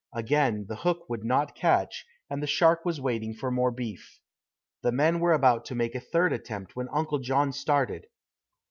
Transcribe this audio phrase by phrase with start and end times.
[0.15, 4.19] Again the hook would not catch, and the shark was waiting for more beef.
[4.81, 8.07] The men were about to make a third attempt when Uncle John started.